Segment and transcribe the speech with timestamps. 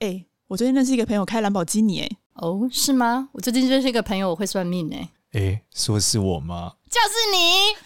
[0.00, 3.28] 哎，我最近认识一个朋友开兰博基尼，哎，哦，是吗？
[3.34, 6.72] 我最近认识一个朋友，我会算命，哎，哎，说是我吗？
[6.88, 7.76] 就是你。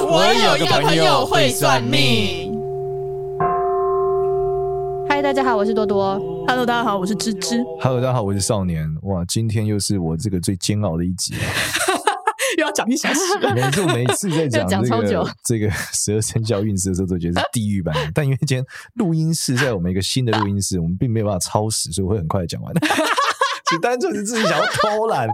[0.10, 2.56] 我有一个朋友会算命。
[5.10, 6.18] 嗨，大家好，我是多多。
[6.48, 7.62] Hello，大家好，我是芝芝。
[7.82, 8.88] Hello，大家好，我是少年。
[9.02, 11.34] 哇，今天又是我这个最煎熬的一集
[12.76, 13.20] 讲一小时，
[13.54, 17.94] 每次每次在讲 这个这个十二生肖运势的时候，都觉得是地狱版。
[18.12, 18.64] 但因为今天
[18.94, 22.74] 录音室在我们一个新的录音室，我们并没有办法超时，所以我会很快讲完。
[23.68, 25.28] 只单纯是自己想要偷懒，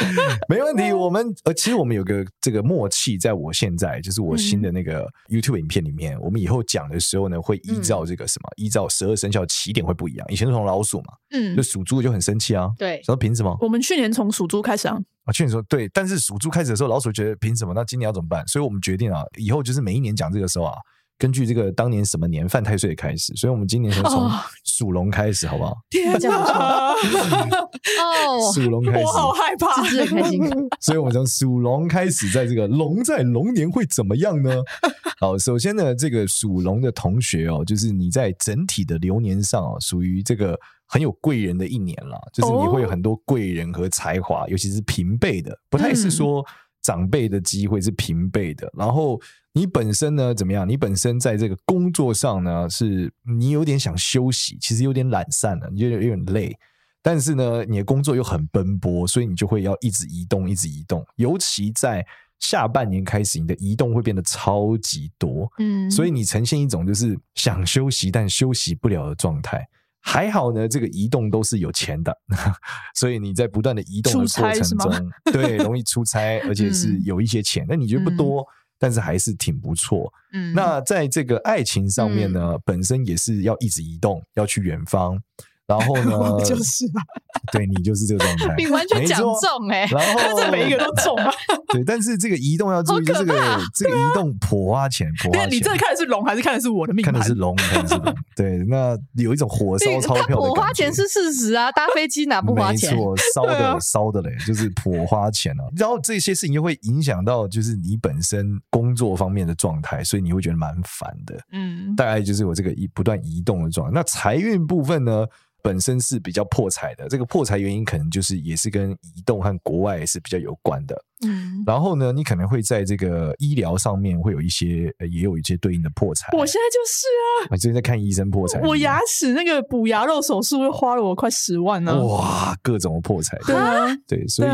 [0.48, 0.92] 没问题。
[0.92, 10.26] 我们呃，其实我们有个这个默契，在我现在就是我新的那个 YouTube 影片里面，嗯、我们以后讲的时候呢，会依照这个什么，嗯、依照十二生肖起点会不一样。
[10.30, 13.56] 以前是从老鼠嘛，嗯，就属猪的就很生气啊，对，说凭什么？
[13.60, 17.72] 我们去年从属猪开始啊，啊，去年说对，但是属猪开始的时候，老鼠觉得凭什么？
[17.74, 18.46] 那今年要怎么办？
[18.46, 20.74] 所以我们决定啊，以后就是每一年讲这个时候啊。
[21.18, 24.30] 根据这个当年什么年犯太岁开始，所以我们今年先从
[24.64, 25.76] 属龙开始，好不好？
[25.90, 26.94] 天哪！
[26.94, 30.40] 哦，属龙开始，我好害怕，是开心。
[30.80, 34.62] 所以我们从属龙开始，在这个龙在龙年会怎么样呢？
[35.18, 46.46] 好，首先呢，这个属龙的同学哦，就是你在整体的流年上啊，属于这个很有贵人的一年了，就是你会有很多贵人和才华，尤其是平辈的，不太是说。
[46.80, 49.20] 长辈的机会是平辈的，然后
[49.58, 50.68] 你本身呢怎么样？
[50.68, 56.56] 你本身在这个工作上呢，是你有点想休息，其实有点懒散了，你觉得有点累，
[57.02, 61.04] 但是呢，你的工作又很奔波，所以你就会要一直移动，一直移动。
[61.16, 62.06] 尤其在
[62.38, 69.68] 下半年开始，你的移动会变得超级多，嗯，所以你呈现一种就是想休息但休息不了的状态。
[70.00, 72.16] 还好呢，这个移动都是有钱的，
[72.94, 77.66] 所以你在不断的移动的过程中，对，容易出差，而且是 有一些钱。
[77.68, 78.46] 那、嗯、你觉得不多，嗯、
[78.78, 80.12] 但是还是挺不错。
[80.32, 85.20] 嗯，那在这个爱情上面呢，嗯、本身也是要一直移动，要去远方。
[85.68, 86.98] 然后呢， 就是啊，
[87.52, 91.30] 对你就是这个状态，你完全讲中哎，然后 这每一个都中啊。
[91.68, 95.50] 对，但是这个移动要注意，这个这个移动颇花钱，颇花钱。
[95.50, 97.04] 你这看的是龙还是看的是我的命？
[97.04, 98.14] 看的是龙，看的是龙。
[98.34, 100.54] 对，那有一种火烧钞票的感觉。
[100.54, 102.90] 花钱是事实啊，搭飞机哪不花钱？
[102.94, 105.64] 没错，烧的烧的嘞，就是颇花钱啊。
[105.76, 111.38] 然后这些事情又会影响到，就是你本身工作方面的状态，所以你会觉得蛮烦的。
[111.52, 113.92] 嗯，大概就是我这个移不断移动的状态。
[113.94, 115.26] 那财运部分呢？
[115.62, 120.96] 本身是比较破财的，这个破财原因可能就是也是跟移动和国外是比较有关的。
[121.26, 126.28] 嗯，然后呢，你可能会在这个医疗上面会有一些，也有一些对应的破财。
[126.36, 127.06] 我现在就是
[127.44, 128.60] 啊，我最近在看医生破财。
[128.60, 132.00] 我牙齿那个补牙肉手术又花了我快十万呢。
[132.06, 133.36] 哇，各种破财。
[133.44, 134.48] 对啊，对，所以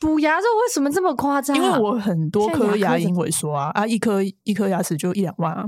[0.00, 1.54] 补牙肉为什么这么夸张？
[1.54, 5.66] 因为我很多颗牙龈萎缩啊，啊，一颗一颗牙齿就一两万啊。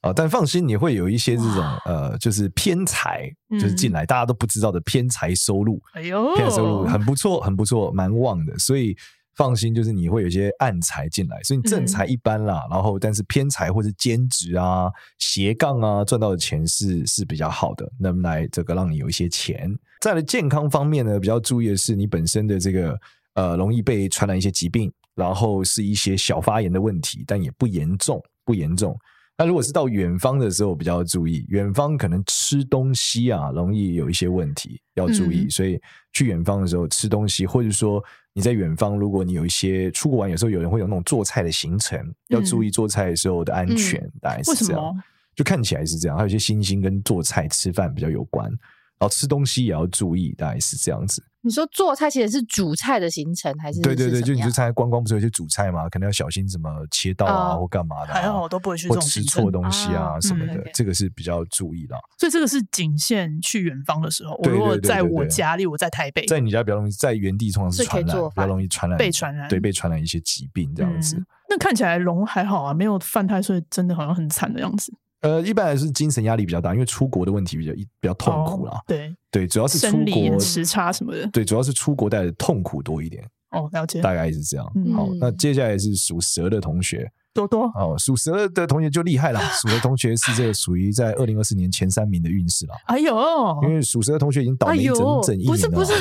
[0.00, 5.80] 啊，但放心，你会有一些这种呃，就是偏财，就是进来大家都不知道的偏财收入。
[5.94, 8.58] 哎呦，偏财收入很不错，很不错，蛮旺的。
[8.58, 8.96] 所以
[9.34, 12.66] 放心，就是你会有一些暗财进来，所以你正财一般啦。
[12.70, 19.74] 然后，但是偏财或者兼职啊、斜杠啊，赚到的钱是是比较好的，能来这个让你有一些钱。
[20.00, 22.98] 在了健康方面呢，比较注意的是你本身的这个
[23.34, 28.96] 呃，容易被传染一些疾病，然后是一些小发炎的问题，但也不严重，不严重。
[29.36, 35.44] 那如果是到远方的时候，比较注意，远方可能吃东西啊，容易有一些问题要注意。
[35.44, 35.80] 嗯、所以
[36.12, 38.02] 去远方的时候吃东西，或者说
[38.32, 45.02] 你在远方，如果你有一些出国玩，有时候有人会有那种做菜的行程，嗯、要注意做菜的时候的安全，嗯、大概是这样。
[45.34, 48.48] 就看起来是这样，还有一些星星跟做菜吃饭比较有关。
[48.48, 51.20] 然后吃东西也要注意，大概是这样子。
[51.44, 53.78] 你说做菜其实是主菜的行程，还是？
[53.82, 55.86] 对对对，就你去参加观光，不是有些主菜嘛？
[55.90, 58.14] 可能要小心什么切刀啊，或干嘛的。
[58.14, 61.94] 还好我都不会去这种吃错东西啊什么的，这个是比较注意的。
[62.18, 64.34] 所以这个是仅限去远方的时候。
[64.42, 71.22] 我如果在我家里，我在台北，在你家比较容易，在原地通常是传染，比较容易传染，被传染，对，被传染一些疾病这样子。
[71.50, 74.90] 那看起来龙还好啊，没有犯太岁，真的好像很惨的样子。
[75.24, 78.72] 呃，一般来说是精神压力比较大，因为出国的问题比较比较痛苦啦。
[78.72, 81.26] 哦、对对，主要是出国时差什么的。
[81.28, 83.24] 对，主要是出国带的痛苦多一点。
[83.50, 84.02] 哦，了解。
[84.02, 84.70] 大概是这样。
[84.74, 87.64] 嗯、好，那接下来是属蛇的同学多多。
[87.74, 89.40] 哦，属蛇的同学就厉害了。
[89.62, 92.74] 属蛇同学是这个属于在二零二四年前三名的运势了。
[92.88, 93.16] 哎呦，
[93.62, 95.52] 因为属蛇的同学已经倒霉整整一年了。
[95.52, 95.94] 不是不是，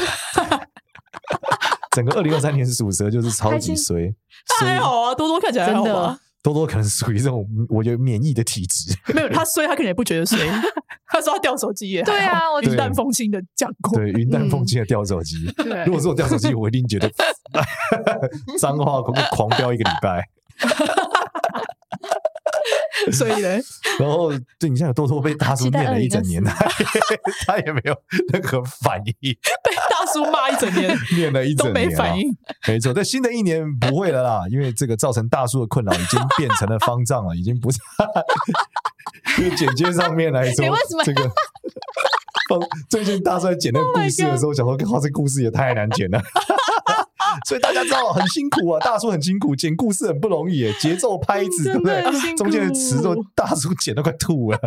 [1.96, 4.14] 整个二零二三年属蛇就是超级衰。
[4.60, 6.20] 还好啊，多多看起来真的。
[6.44, 10.38] 多多可能属于这种我觉得免疫的体质， 没有他衰，他可能也不觉得衰。
[11.08, 15.36] 他说他掉手机耶，对啊，我云淡风轻的讲过，对，云淡风轻的掉手机。
[15.86, 17.10] 如果说我掉手机，我一定觉得
[18.60, 20.28] 脏话狂狂飙一个礼拜。
[23.12, 23.50] 所以呢，
[24.00, 26.44] 然后对你像多多被大叔念了一整年，
[27.46, 27.96] 他也没有
[28.32, 29.34] 任何反应，
[29.64, 32.36] 被大叔骂一整年， 念了一整年都没反应。
[32.68, 37.80] 没错，在新的一年不会了啦，因为这个造成大叔的困扰已经变成了方丈了，已经不是。
[39.38, 40.66] 就简介上面来说，
[41.04, 41.24] 这个
[42.50, 42.60] 方
[42.90, 46.22] 最近大叔在剪那个故事的时候，想说，哇，这故事也太难剪了。
[47.48, 52.04] 所以大家知道很辛苦啊，大叔很辛苦，剪故事很不容易，节奏拍子对不对？
[52.36, 54.60] 中间的词都大叔剪都快吐了，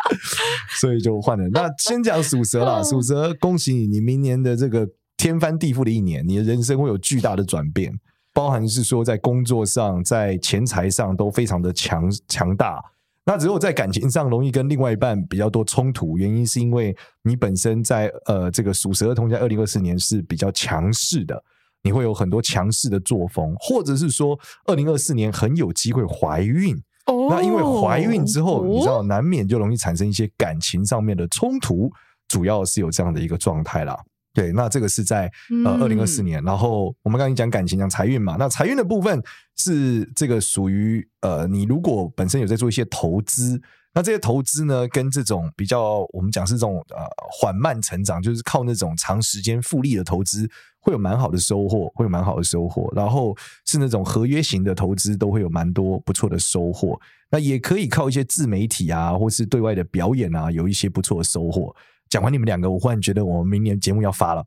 [0.80, 1.48] 所以就换了。
[1.50, 7.92] 那先讲属蛇啦，属蛇恭喜你，你明年的这个天翻地覆的一年，你的人生会有巨大的转变，
[8.32, 12.82] 包含是说在工作上、在钱财上都非常的强强大。
[13.28, 21.42] 那只有在感情上容易跟另外一半比较多冲突，原因是因为你本身在呃这个属蛇的同在，二零二四年是比较强势的。
[21.86, 26.76] 你会有很多强势的作风，或者是说，二零二四年很有机会怀孕。
[27.06, 31.88] 哦，那因为怀孕之后，你知道难免就容易产生一些感情上面的冲突，
[32.26, 33.96] 主要是有这样的一个状态啦。
[34.34, 35.30] 对，那这个是在
[35.64, 36.42] 呃二零二四年。
[36.42, 39.22] 然后我们刚刚讲感情讲财运嘛，那财运的部分
[39.56, 43.62] 是这个属于呃，你如果本身有在做一些投资。
[43.94, 47.02] 那这些投资呢，跟这种比较，我们讲是这种呃
[47.32, 50.46] 缓慢成长，就是靠那种长时间复利的投资，
[50.86, 52.88] 会有蛮好的收获，会有蛮好的收获。
[52.94, 56.96] 然后是那种合约型的投资，都会有蛮多不错的收获。
[57.28, 61.74] 那也可以靠一些自媒体啊，或是对外的表演啊，有一些不错的收获。
[62.08, 64.44] 讲完你们两个，我忽然觉得我们明年节目要发了。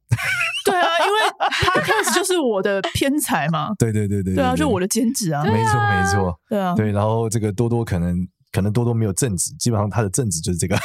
[0.64, 1.20] 对啊，因为
[1.76, 3.74] Podcast 就是我的偏财嘛。
[3.78, 5.44] 对对对对，对，对啊，就我的兼职啊。
[5.44, 6.92] 没错没错，对啊，对。
[6.94, 8.26] 然后这个多多可能。
[8.52, 10.76] 可能多多没有正职，基本上他的正职就是这个，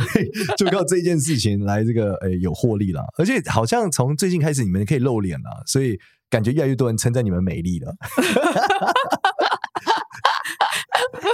[0.00, 5.98] 所以就靠这件事情来这个诶、欸、有获利了，而且好像从最近开始你们可以露脸了，所以
[6.28, 7.94] 感觉越来越多人称赞你们美丽了。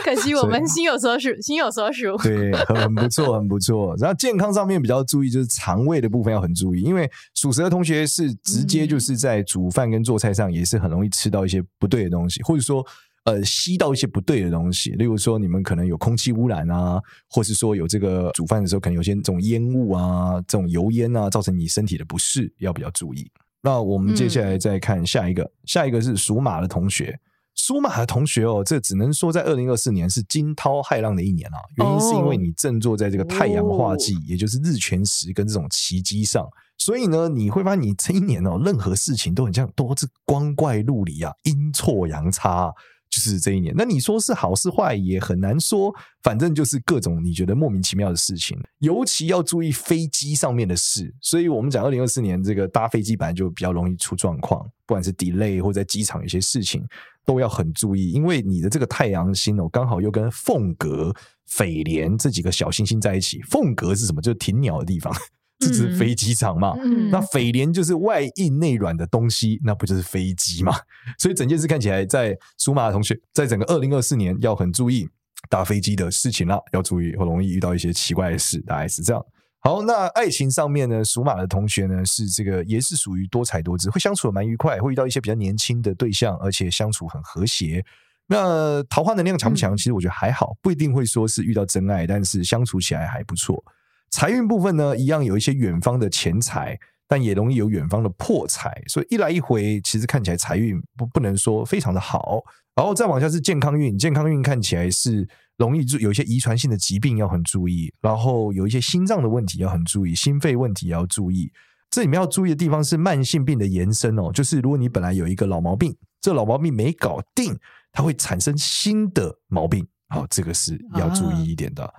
[0.05, 2.17] 可惜我们心有所属，心有所属。
[2.23, 3.95] 对，很不错，很不错。
[3.99, 12.85] 然后健康上面比较注意，就是肠胃的部分要很注意，因为属蛇的同学是直接就是在煮饭跟做菜上也是很容易吃到一些不对的东西，或者说
[13.25, 14.91] 呃吸到一些不对的东西。
[14.93, 23.31] 例如说你们可能有空气污染啊，或是说有这个煮饭的时候可能有些这种烟雾啊、这种油烟啊，造成你身体的不适，要比较注意。
[23.63, 27.19] 那我们接下来再看下一个，嗯、下一个是属马的同学。
[27.57, 31.59] 属马的同学哦，这只能说在二零二四年是惊涛骇浪的一年啊。
[31.77, 42.73] 原因是因为你正坐在这个太阳化忌，也就是日全食跟这种奇迹上，所以呢，你会发现你这一年哦，任何事情都很像多是光怪陆离啊，阴错阳差。
[43.11, 45.93] 就是这一年，那你说是好是坏也很难说，
[46.23, 51.13] 反正就是各种你觉得莫名其妙的事情，尤其要注意飞机上面的事。
[51.21, 56.87] 所以我们讲二零二四年这个搭飞机本来就比较容易出状况，不管是 delay 或在机场有些事情
[57.25, 61.13] 都要很注意，因为你的这个太阳星哦，刚好又跟凤阁、
[61.49, 63.43] 蜚廉这几个小星星在一起。
[63.43, 64.23] 凤阁是什么？
[64.23, 65.13] 就是停鸟的地方。
[65.61, 66.75] 这是飞机场嘛？
[66.83, 70.75] 嗯，那蜚廉就是外硬内软的东西，那不就是飞机嘛？
[71.19, 75.07] 所以整件事看起来，在属马的同学，在整个二零二四年要很注意
[75.49, 79.23] 搭飞机的事情啦，要注意，很容易遇到一些奇怪的事，大概是这样。
[79.63, 87.85] 好，那爱情上面呢，属马的同学呢，是这个也是属于多才多姿，会相处的蛮愉快，会遇到一些比较年轻的对象，而且相处很和谐。
[88.27, 89.77] 那桃花能量强不强？
[89.77, 93.63] 其实我觉得还好，不一定会说是遇到真爱，但是相处起来还不错。
[94.11, 102.43] 财运部分呢，一样有一些远方的钱财，但也容易有远方的破财，所以一来一回，其实看起来财运不不能说非常的好。
[102.75, 111.53] 然后再往下是健康运，健康运看起来是容易有一些遗传性的疾病要很注意，然后有一些心脏的问题要很注意，心肺问题也要注意。
[111.91, 117.59] 这里面要注意的地方是慢性病的延伸哦，就是如果你本来有一个老毛病，这老毛病没搞定，
[117.93, 121.85] 它会产生新的毛病，好，这个是要注意一点的。
[121.85, 121.93] 啊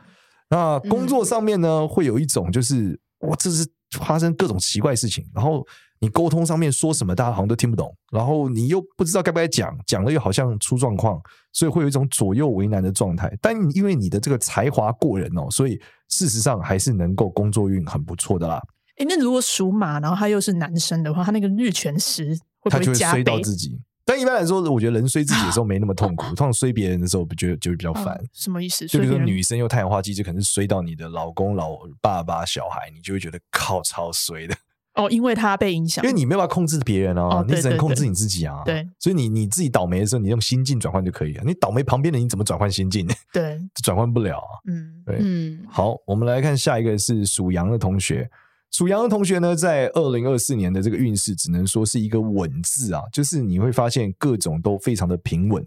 [0.51, 3.65] 那工作上面呢，嗯、会有一种就是哇，这是
[3.98, 5.65] 发生各种奇怪事情，然后
[6.00, 11.20] 你沟通上面说什么，大家好像都听不懂，然后你又不知道该不该讲，讲了又好像出状况，
[11.53, 13.34] 所以会有一种左右为难的状态。
[13.41, 15.79] 但因为你的这个才华过人哦，所以
[16.10, 18.62] 事实上还是能够工作运很不错的啦。
[18.98, 23.24] 诶，那如果属马，然后他又是男生的话，他那个日全食会不会加倍？
[23.24, 23.79] 他就会衰到自己。
[24.03, 28.20] 但一般来说，我觉得人衰自己的时候没那么痛苦， 通常衰别人的时候，不觉得就会比较烦。
[28.34, 28.86] 什么意思？
[28.88, 34.55] 就比如说女生用太阳花季，就可能是衰到你的老公、老爸爸、小孩，你就会觉得靠超衰的。
[34.96, 38.62] 哦，因为他被影响，因为你没有办法控制别人哦，你只能控制你自己啊。
[38.65, 41.43] 对，所以你你自己倒霉的时候，你用心境转换就可以了。
[41.46, 43.08] 你倒霉旁边的你怎么转换心境？
[43.31, 44.51] 对，转换不了啊。
[44.67, 45.63] 嗯，对，嗯。
[45.70, 48.29] 好，我们来看下一个是属羊的同学。
[48.72, 55.62] 属羊的同学呢，在二零二四年的这个运势，只能说是一个稳字啊，就是你会发现各种都非常的平稳，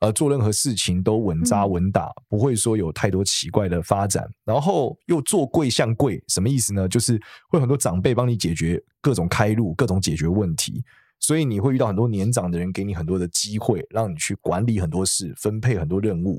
[0.00, 4.28] 呃，做任何事情都稳扎稳打，不会说有太多奇怪的发展。
[4.44, 6.86] 然后又做贵向贵，什么意思呢？
[6.86, 7.14] 就是
[7.48, 10.84] 会有很多长辈帮你解决各种开路、各种解决问题，
[11.18, 16.38] 所以你会遇到很多年长的人给你很多的机会，让你去管理很多事、分配很多任务。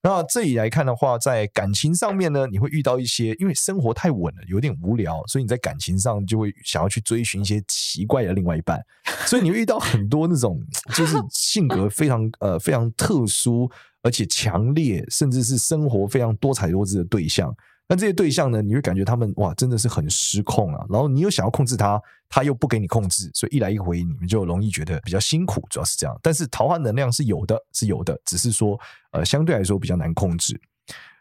[0.00, 8.80] 那这里来看的话，在感情上面呢，你会遇到一些，因为生活太稳了，有点无聊，所以你在感情上就会想要去追寻一些奇怪的另外一半，
[9.26, 10.60] 所以你会遇到很多那种
[10.94, 13.68] 就是性格非常呃非常特殊，
[14.02, 17.52] 而且强烈，甚至是生活非常多彩多姿的对象。
[17.88, 20.84] 但这些对象呢，你会感觉他们哇，真的是很失控啊。
[20.90, 26.14] 然后你又想要控制他，他又不给你控制，所以一来一回，你们就容易觉得比较辛苦，主要是这样。
[26.22, 28.78] 但是桃花能量是有的，是有的，只是说
[29.12, 30.60] 呃，相对来说比较难控制。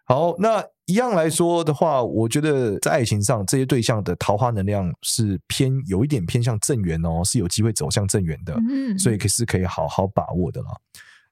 [0.03, 10.67] 好，那一样来说的话，我觉得在爱情上，这些对象的桃花能量是偏有一点偏向正缘哦，是有机会走向正缘的，嗯所以可是可以好好把握的了。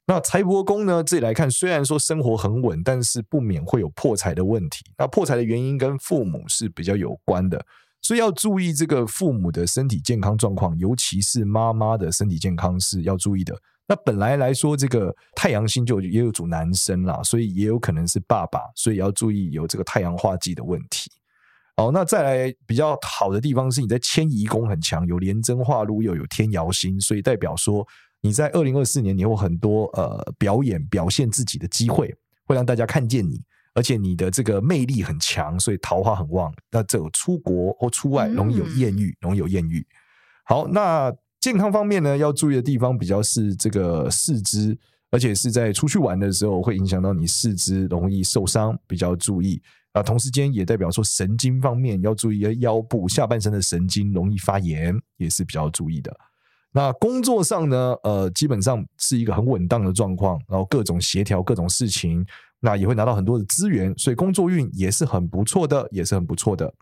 [0.07, 1.03] 那财帛宫呢？
[1.03, 4.85] 这里来看，虽然说生活很稳，但是不免会有破财的问题。
[4.99, 7.65] 那破财的原因跟父母是比较有关的，
[8.03, 13.59] 所以要注意这个父母的身体健康状况，尤其是妈妈的身体健康是要注意的。
[13.87, 21.09] 那本来来说，这个太阳星就也有主男生啦，所以也有可能是爸爸，所以要注意有这个太阳化忌的问题。
[21.77, 27.87] 好，那再来比较好的地方是你在迁移宫很强，有廉贞化禄又有天姚星，所以代表说。
[28.25, 32.11] 你在二零二四年，你有很多呃表演表现自己的机会，
[32.45, 33.39] 会让大家看见你，
[33.75, 36.51] 而且你的这个魅力很强，所以桃花很旺。
[36.71, 39.85] 那这个出国或出外容易有艳遇，容易有艳遇。
[40.43, 44.75] 好，那健康方面呢，要注意的地方比较是这个四肢，
[45.11, 50.01] 而且是在出去玩的时候会影响到你四肢容易受伤，比较注意啊。
[50.01, 56.11] 同时间也代表说神经方面要注意，腰部下半身的神经容易发炎，也是比较注意的。
[56.77, 62.25] 那工作上呢，呃，基本上是一个很稳当的状况，然后各种协调各种事情，
[62.59, 66.73] 那也会拿到很多的资源，所以工作运也是很不错的，也是很不错的。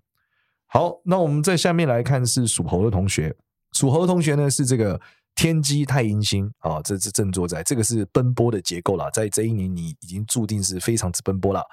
[0.65, 3.35] 好，那我们在下面来看是属猴的同学，
[3.73, 4.99] 属猴的同学呢是这个
[5.35, 11.63] 天机太阴星啊，这是正坐在，这个是奔波的结构啦，在这一年你已经注定是非常之奔波了。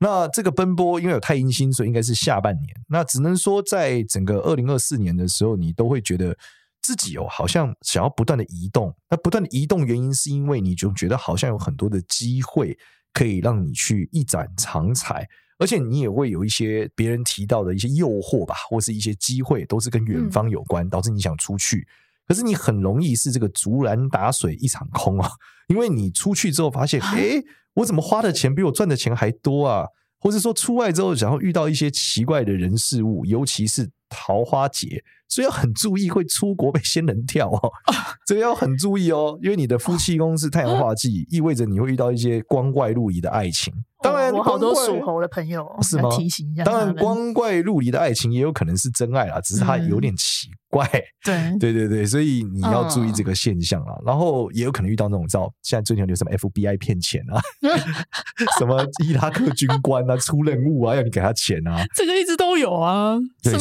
[0.00, 2.68] 那这个奔波因为有太阴星，所以应该是下半年。
[2.88, 6.36] 那只能说在整个二零二四年的时候，你都会觉得。
[6.84, 8.94] 自己哦，好像想要不断的移动。
[9.08, 12.76] 那不断的移动原因是因为你就觉得好像有很多的机会
[13.14, 15.26] 可以让你去一展长才，
[15.58, 21.88] 而且你也会有一些别人提到的一些诱惑吧，或是一些机会，都是跟远方有关，导致你想出去。
[22.26, 25.30] 可是你很容易是这个竹篮打水一场空啊，
[25.68, 27.42] 因为你出去之后发现，诶，
[27.74, 29.86] 我怎么花的钱比我赚的钱还多啊？
[30.20, 35.02] 或是说出外之后，然后遇到一些奇怪的人事物，尤其是桃花劫。
[35.26, 37.72] 所以要很注意会出国被仙人跳哦，
[38.24, 43.72] 这个要很注意哦，因为你的夫妻宫是太阳化忌，意味着你会遇到一些光怪陆离的爱情。
[44.00, 46.10] 当然，我好多属猴的朋友是吗？
[46.14, 50.86] 提醒一下，当然，光怪陆离的爱情也有可能是真爱啦，只是它有点奇怪。
[51.24, 53.94] 对， 对，对，对，所以你要注意这个现象啊。
[54.04, 57.40] 然后也有可能遇到那种，知道现在最近有什么 FBI 骗钱啊，
[58.60, 63.16] 什么伊拉克军官啊出任务啊，要你给他钱啊，这个一直都有啊。
[63.42, 63.58] 什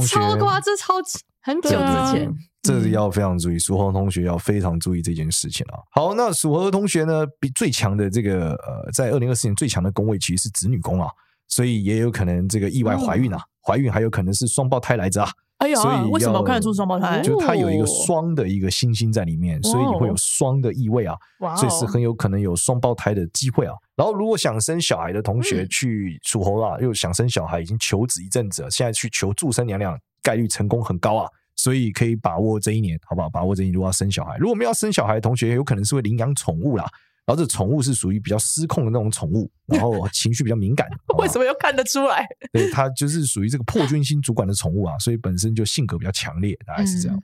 [0.00, 0.94] 超夸，这超
[1.42, 2.34] 很久之前。
[2.62, 5.78] 这是要非常注意，属猴同学要非常注意这件事情啊。
[5.92, 11.08] 好，那属猴的同学呢，比最强的这个呃，在二零二四年最强的宫位其实是子女宫啊，
[11.46, 15.30] 所以也有可能这个意外怀孕啊，怀孕还有可能是双胞胎来着啊。
[15.58, 17.22] 哎呀，所以为什么我看得出双胞胎？
[17.22, 21.16] 就它有一个双的一个星星在里面，所以你会有双的意味啊，
[21.56, 23.72] 所以是很有可能有双胞胎的机会啊。
[23.96, 31.28] 然后如果想生小孩的同学去属猴啊，又想生小孩，已经求子一阵子了，现在去求助生娘娘，概率成功很高啊。
[31.58, 33.30] 所以可以把握这一年，好不好？
[33.30, 36.86] 把握这一年，如果要生小孩，如果没有要生小孩的同学，有可能是会领养宠物啦。
[37.26, 40.88] 然后这宠物是属于比较失控的那种宠物， 然后情绪比较敏感。
[41.18, 42.24] 为什么又看得出来？
[42.52, 47.16] 对，它就是属于这个破军星主管的宠物啊， 所以本身就性格比较强烈，大概是这样。
[47.16, 47.22] 嗯、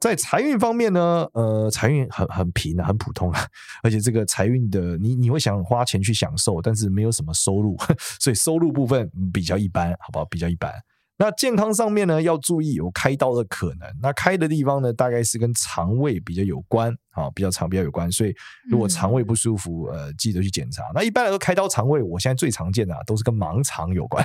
[0.00, 3.44] 在财运方面呢，呃，财运很很平啊，很普通啊，
[3.82, 7.76] 而且这个财运的你你会想花钱去享受，但是没有什么收入，
[8.20, 10.24] 所以收入部分比较一般，好不好？
[10.26, 10.72] 比较一般。
[11.18, 13.88] 那健康上面呢，要注意有开刀的可能。
[14.00, 18.10] 那开的地方呢，大概是跟肠胃比较有关，啊，比较长比较有关。
[18.10, 18.34] 所以
[18.68, 20.82] 如果肠胃不舒服，呃，记得去检查。
[20.94, 24.24] 那一般来说，开刀肠胃，我现在最常见的啊，都是跟盲肠有关，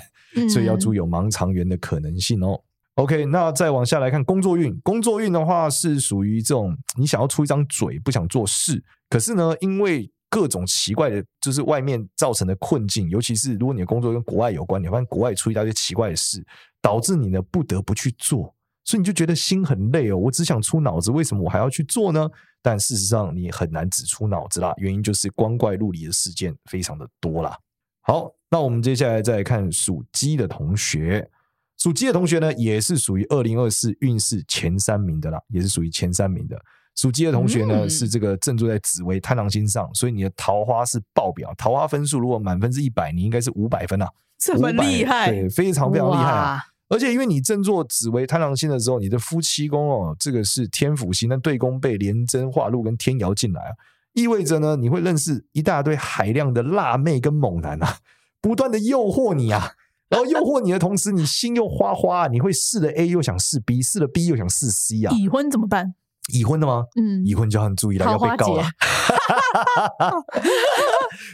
[0.49, 2.59] 所以要注意有盲肠炎的可能性哦。
[2.95, 16.45] OK，那再往下来看工作运，工作运的话是属于这种你想要出一张嘴，不想做事，可是呢，因为各种奇怪的，就是外面造成的困境，尤其是如果你的工作跟国外有关，你发现国外出一大堆奇怪的事，
[16.81, 18.53] 导致你呢不得不去做，
[18.83, 20.17] 所以你就觉得心很累哦。
[20.17, 22.29] 我只想出脑子，为什么我还要去做呢？
[22.61, 27.57] 但事实上你很难只出脑子啦，原因就是光怪陆离的事件非常的多啦。
[28.01, 31.29] 好，那我们接下来再来看属鸡的同学，
[31.77, 36.61] 属鸡的同学呢，也是属于二零二四运势前三名的啦，也是属于前三名的。
[36.97, 46.59] 属鸡的同学呢，嗯、是这个正坐在紫薇贪狼星上，所以你的桃花是爆表，桃花分数如果满分是一百，你应该是五百分啊， 这么厉害，对，非常非常厉害啊！
[46.89, 53.71] 而且因为你正坐紫薇贪狼星的时候，你的夫妻宫哦，这个是天府星，那对宫被廉贞化禄跟天姚进来啊，
[54.13, 57.97] 意味着呢，你会认识一大堆海量的辣妹跟猛男啊，
[58.41, 59.73] 不断的诱惑你啊，
[60.09, 65.93] 然后诱惑你的同时，你心又花花，你会试了 A 又想试 B，试了 B 又想试 C 啊，已婚怎么办？
[66.33, 66.85] 已婚的吗？
[66.95, 68.65] 嗯，已婚就要很注意了，要被告了。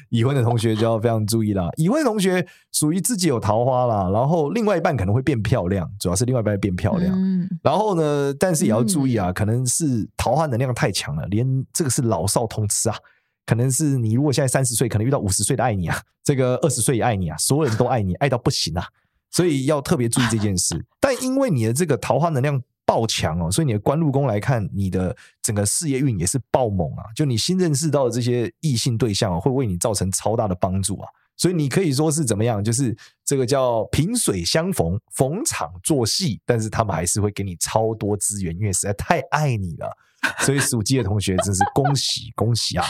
[0.09, 1.69] 已婚的同学就要非常注意了。
[1.77, 7.13] 已婚的同学属于自己有桃花啦，然后另外一半可能会变漂亮，主要是另外一半变漂亮。
[7.15, 12.95] 嗯，然后呢，但是也要注意啊，可能是桃花能量太强了，连这个是老少通吃啊。
[13.45, 18.85] 可能是你如果现在三十岁，可能遇到五十岁的爱你啊，这个二十岁也爱你啊，所有人都爱你，爱到不行啊，
[19.31, 20.85] 所以要特别注意这件事。
[20.99, 22.61] 但因为你的这个桃花能量。
[22.85, 27.05] 爆强哦，所以你的官禄宫来看，你的整个事业运也是爆猛啊！
[27.15, 31.09] 就你新认识到的这些异性对象，会为你造成超大的帮助啊！
[31.35, 32.63] 所以你可以说是怎么样？
[32.63, 39.89] 就是这个叫萍水相逢，逢场作戏，但是他们还是会给你超多资源，因为实在太爱你了。
[40.39, 42.85] 所以属鸡的同学真是恭喜恭喜啊！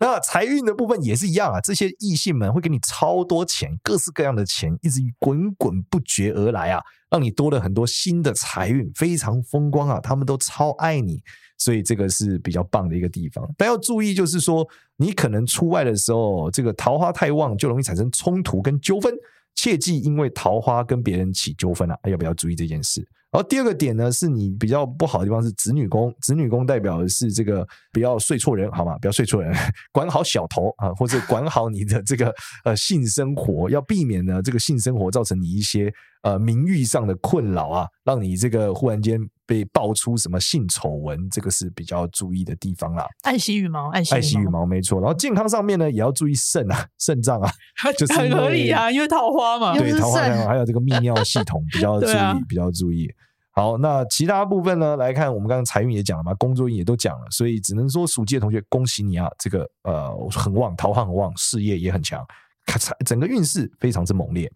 [0.00, 10.00] 那财运的部分也是一样啊，这些异性们会给你超多钱，各式各样的钱，一直滚滚不绝而来啊，让你多了很多新的财运，非常风光啊！
[10.00, 11.20] 他们都超爱你，
[11.58, 13.48] 所以这个是比较棒的一个地方。
[13.56, 14.66] 但要注意，就是说
[14.96, 19.14] 你可能出外的时候，这个桃花太旺，就容易产生冲突跟纠纷，
[19.54, 23.06] 切记因为桃花跟别人起纠纷啊，要不要注意这件事？
[23.32, 28.96] 然后第二个点呢，是你比较不好的地方是子女宫，子女宫代表的是这个不要睡错人，好吗？
[28.98, 29.54] 不要睡错人，
[29.92, 32.32] 管好小头啊，或者管好你的这个
[32.64, 35.92] 呃性生活，要避免呢这个性生活造成你一些
[36.22, 43.06] 呃名誉上的困扰啊，让你这个忽然间被爆出什么性丑闻，这个是比较注意的地方啦。
[43.22, 44.98] 爱惜羽毛，爱惜爱惜羽毛，没错。
[45.00, 47.50] 然后健康上面呢，也要注意肾啊，肾脏啊，
[47.98, 53.12] 就是很合理啊，因为桃花嘛，对，桃花还有这个泌尿系统比较注意，啊、比较注意。
[53.58, 54.98] 好，那其他部分呢？
[54.98, 62.22] 来看，我们刚刚财运也讲了嘛，工作运也都讲了，所以只能说属鸡的同学恭喜你啊，这个呃很旺，桃花很旺，事业也很强，
[62.78, 64.52] 财整个运势非常之猛烈。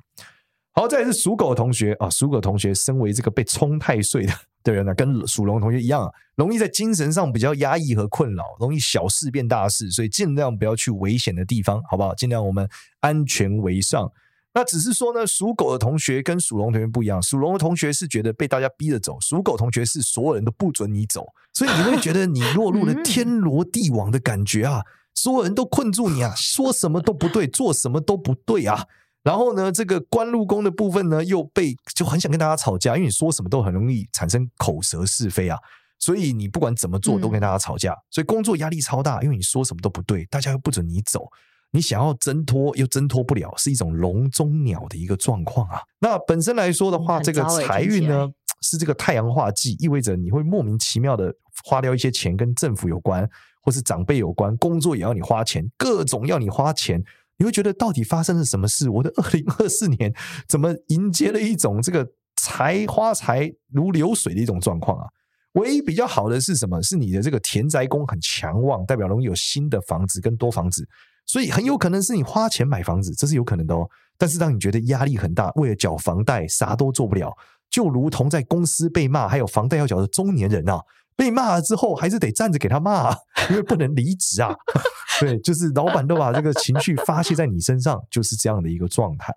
[0.73, 4.35] 好，再来是属狗的同学啊，属狗同学身为这个被冲太岁的
[4.65, 12.15] 的人呢，跟属龙同学一样，容易在精神上比较压抑和困扰，容易小事变大事，所以尽量不要去危险的地方，好不好？
[12.15, 12.69] 尽量我们
[13.01, 14.13] 安全为上。
[14.53, 17.23] 那只是说呢，属狗的同学跟属龙同学不一样。
[17.23, 24.83] 属龙的同学是觉得被大家逼着走，属狗同学是所有人都不准你走，所以你会觉得你落入了天罗地网的感觉啊！
[25.15, 28.87] 所有人都困住你啊，说什么都不对，做什么都不对啊！
[29.23, 35.59] 然后呢，这个官禄宫的部分呢，又被就很想跟大家吵架，因为你说什么都很容易产生口舌是非啊，
[35.99, 41.29] 所以你不管怎么做都跟大家吵架，所以工作压力超大，因为你说什么都不对，大家又不准你走。
[41.72, 45.80] 你想要挣脱又挣脱不了，是一种笼中鸟的一个状况啊。
[46.00, 48.28] 那本身来说的话，这个财运呢
[48.62, 51.33] 是这个太阳化忌，意味着你会莫名其妙的
[51.64, 53.28] 花掉一些钱，跟政府有关，
[53.62, 57.02] 或是长辈有关，工作也要你花钱，各种要你花钱。
[57.38, 58.90] 你会觉得到底发生了什么事？
[58.90, 60.12] 我的二零二四年
[60.46, 62.06] 怎么迎接了一种这个
[62.37, 65.06] 财花财如流水的一种状况啊？
[65.52, 66.83] 唯一比较好的是什么？
[66.83, 70.87] 是你的这个田宅宫很强旺，代表容易有新的房子跟多房子。
[71.31, 73.88] 所以很有可能是你花钱买房子，这是有可能的哦。
[74.19, 77.33] 但是当你觉得压力很大，为了缴房贷啥都做不了，
[77.71, 80.83] 就如同在公司被骂，还有房贷要缴的中年人啊，
[81.14, 83.12] 被骂了之后还是得站着给他骂，
[83.49, 84.53] 因为不能离职啊。
[85.21, 89.33] 对，就是老板都把这个情绪发泄在你身上，就是这样的一个状态。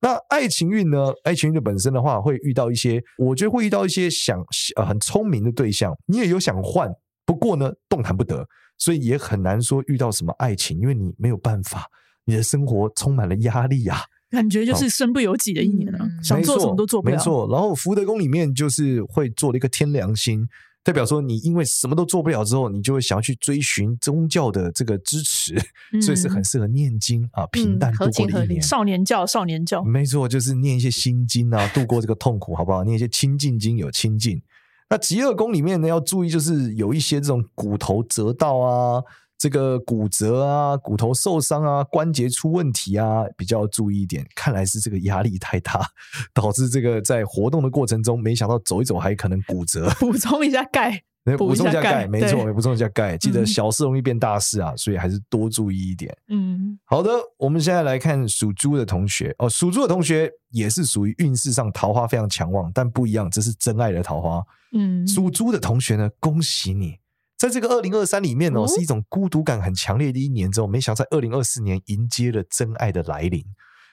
[0.00, 1.12] 那爱情运呢？
[1.22, 4.42] 爱情运的本身的话，会遇到一些，我觉得会遇到一些想
[4.76, 6.90] 呃很聪明的对象，你也有想换，
[7.26, 8.46] 不过呢，动弹不得。
[8.78, 11.86] 所以也很难说遇到什么爱情，因为你没有办法，
[12.24, 13.98] 你的生活充满了压力啊，
[14.30, 17.16] 感觉就是身不由己的一年啊，嗯、想做什么都做不了。
[17.16, 20.46] 没错，然后福德宫里面就是会做了一个天良心，
[20.82, 25.54] 代表说你因为什么都做不了之后，你就会想要去追寻宗教的这个支持，
[25.92, 28.62] 嗯、所以是很适合念经啊，平淡度过的一年。
[28.62, 32.84] 少年教，少年教，没错，就是念一些心经啊，度过这个痛苦，好不好？
[32.84, 34.40] 念一些清净经，有清净。
[34.88, 39.02] 那疾厄宫里面呢，要注意就是有一些这种骨头折到啊，
[39.36, 44.24] 这个骨折啊、骨头受伤啊、关节出问题啊，比较要注意一点。
[44.34, 45.84] 看来是这个压力太大，
[46.32, 49.90] 导致这个在活动的过程中，没想到走一走还可能骨折。
[49.98, 51.02] 补充一下钙，
[51.36, 53.16] 补充一下钙，没错，补充一下钙。
[53.16, 56.16] 对记得小事容易变大事啊，嗯、所以还是多注意一点。
[56.28, 64.40] 嗯，好的，我们现在来看属猪的同学哦，属猪的同学也是属于运势上桃花非常强旺，但不一样，这是真爱的桃花。
[64.72, 66.98] 嗯，属猪的同学呢，恭喜你。
[67.36, 73.44] 在这个二零二三里面哦，是一种孤独感很强烈的一年之后，没想到在二零二四年迎接了真爱的来临。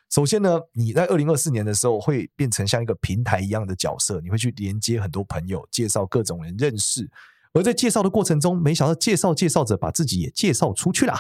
[0.10, 7.10] 首先呢，你在二零二四年的时候会变成像一个平台一样的角色，你会去连接很多朋友，介绍各种人认识。
[7.52, 11.14] 而在介绍的过程中，没想到介绍介绍着把自己也介绍出去了。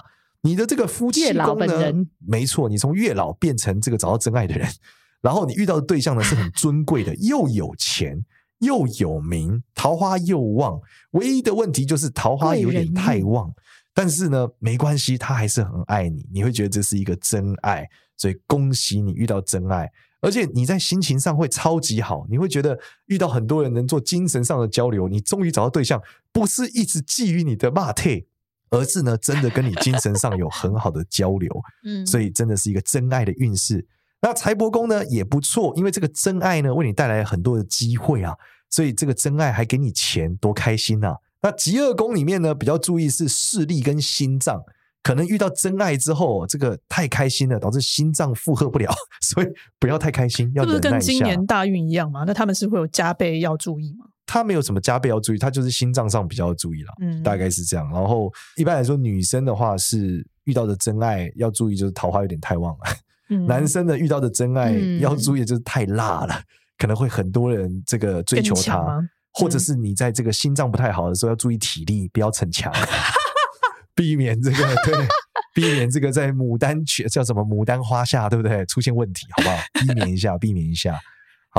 [0.44, 1.92] 你的这个夫妻宫呢，
[2.26, 4.70] 没错，你从月老变成这个找到真爱的人，
[5.22, 8.24] 然后你遇到的对象呢是很尊贵的，又有钱。
[8.64, 10.80] 又有名，桃花又旺，
[11.12, 13.54] 唯一的问题就是桃花有点太旺。
[13.94, 19.88] 但是呢，没关系，他还是很爱你，你会觉得这是一个真爱，所以恭喜你遇到真爱，
[20.20, 28.28] 而且你在心情上会超级好，你会觉得遇到很多人能做精神上的交流，你终于找到对象，不是一直觊觎你的骂退，
[28.72, 31.52] 而是呢，真的跟你精神上有很好的交流，
[31.86, 33.86] 嗯，所以真的是一个真爱的运势。
[34.24, 38.34] 那财帛宫呢也不错，因为这个真爱呢为你带来很多的机会啊，
[38.70, 41.16] 所以这个真爱还给你钱，多开心呐、啊！
[41.42, 44.64] 那极恶宫里面呢比较注意是视力跟心脏，
[45.04, 48.90] 可能遇到真爱之后，这个太开心了，导致心脏负荷不了，
[49.22, 50.88] 所以不要太开心，要忍耐一下。
[50.88, 52.24] 是不是跟今年大运一样嘛？
[52.26, 54.06] 那他们是会有加倍要注意吗？
[54.26, 57.92] 他没有什么加倍要注意，他就是心脏上比较要注意了，嗯，大概是这样。
[57.92, 62.96] 然后一般来说，女生的话是遇到的真爱要注意，就是桃花有点太旺了。
[63.48, 66.44] 男生呢遇到的真爱要注意，就是太辣了，嗯、
[66.78, 72.72] 可能会很多人这个追求他，嗯、或者是你在这个心脏不太好的时候要注意体力，不要逞强，
[73.96, 74.94] 避免这个 对，
[75.54, 78.66] 避免这个在牡丹曲叫什么牡丹花下，对不对？
[78.66, 79.56] 出现问题，好不好？
[79.74, 81.00] 避免一下，避免一下。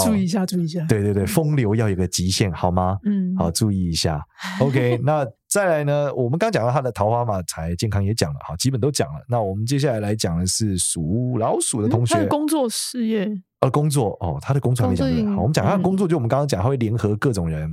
[0.02, 0.84] 注意一下，注意一下。
[0.88, 2.98] 对对对，风流要有个极限，好吗？
[3.04, 4.20] 嗯，好，注意一下。
[4.58, 6.12] OK，那再来呢？
[6.16, 9.24] 我们刚讲到他的桃花嘛，财健康也讲了，好，基本都讲了。
[9.28, 17.72] 那我们接下来来讲的是属老鼠的同学，他的工作事业，呃，工作哦，他的工作还没讲好，我们讲他的工作，就我们刚刚讲，他会联合各种人，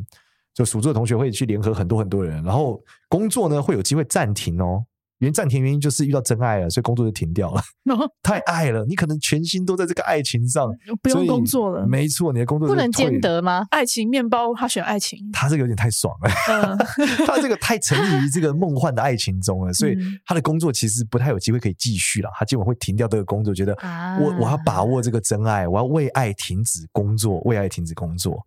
[0.54, 4.86] 就属猪的同学会去联合很多很多人，然后工作呢会有机会暂停哦。
[5.22, 7.62] 原暂停原因就是遇到真爱了，所以工作就停掉了。
[8.24, 10.68] 太爱了，你可能全心都在这个爱情上，
[11.02, 11.86] 不用工作了。
[11.88, 13.66] 没错，你的工作不能兼得吗？
[13.70, 16.30] 爱情面包，他选爱情，他这个有点太爽了。
[16.50, 16.78] 嗯、
[17.26, 22.30] 他这个太沉溺于这个梦幻的爱情中了， 所以他的工作其实不太有机会可以继续了。
[22.36, 23.78] 他今晚会停掉这个工作，觉得
[24.20, 28.40] 我我要把握这个真爱，我要为爱停止工作，为爱停止工作。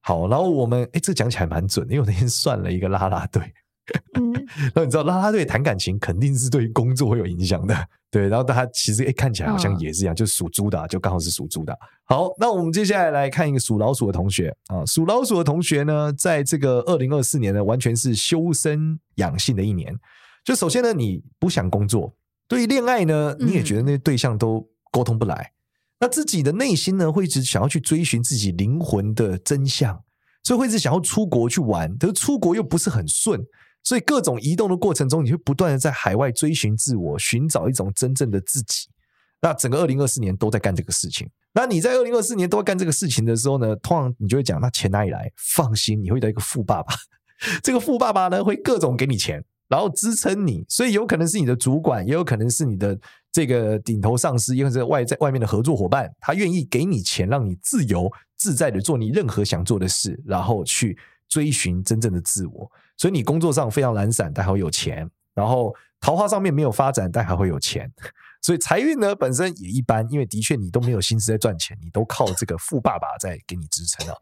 [0.00, 3.42] 好，然后我们哎，这讲起来蛮准的，因为我那天算了一个啦啦队。
[4.14, 4.25] 嗯，
[4.74, 7.74] 那你知道拉拉队谈感情肯定是对于工作会有影响的，
[8.10, 8.28] 对。
[8.28, 11.76] 然后他其实诶看起来好像也是一样，就属猪的，就刚好是属猪的。
[12.04, 19.94] 好，那我们接下来来看一个属老鼠的同学啊，属老鼠的同学呢，在这个二零二四年呢，完全是修身养性的一年。
[20.44, 22.14] 就首先呢，你不想工作，
[22.46, 25.52] 对于恋爱呢，你也觉得那些对象都沟通不来，
[25.98, 30.00] 那自己的内心呢，会一直想要去追寻自己灵魂的真相，
[30.44, 33.40] 所以会一直想要出国去玩，可是出国又不是很顺。
[33.86, 38.88] 所以各种移动的过程中，你会不断的在海外追寻自我，寻找一种真正的自己。
[39.40, 41.30] 那整个二零二四年都在干这个事情。
[41.52, 45.30] 那你在二零二四年都在干这个事情的时候呢，通常你就会讲，那钱哪里来？
[45.36, 46.92] 放心，你会遇到一个富爸爸。
[47.62, 50.64] 这个富爸爸呢，会各种给你钱，然后支撑你。
[50.68, 52.98] 所以有可能是你的主管，也有可能是你的
[53.30, 62.70] 这个顶头上司，也可能是外在外面的合作伙伴，他愿意给你钱，让你自由自在的做你任何想做的事，然后去追寻真正的自我。
[62.96, 67.92] 所以你工作上非常懒散，但还会有钱；然后桃花上面没有发展，但还会有钱。
[68.42, 74.14] 所以财运呢本身也一般，因为的确你都没有心思在赚钱，你都靠这个富爸爸在给你支撑啊。